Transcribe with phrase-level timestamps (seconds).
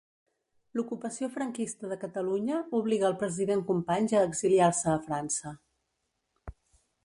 [0.77, 5.57] L'ocupació franquista de Catalunya obliga al president Companys a exiliar-se a França.